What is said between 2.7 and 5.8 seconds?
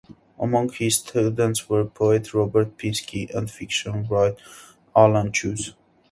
Pinsky and fiction writer Alan Cheuse.